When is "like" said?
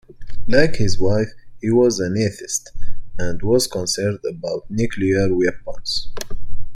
0.47-0.77